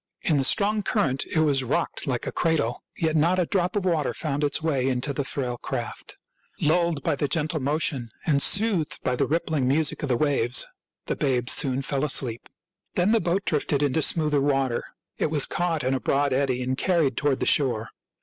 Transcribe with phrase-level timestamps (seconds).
[0.23, 3.75] In the strong cur rent it was rocked like a cradle, yet not a drop
[3.75, 6.15] of water found its way into the frail craft.
[6.59, 10.65] Lulled by the gentle motion and soothed by the rippling music of the waves,
[11.05, 12.49] the babes soon fell asleep.
[12.95, 14.85] Then the boat drifted into smoother water.
[15.19, 17.89] It was caught in a broad eddy and carried toward the shore.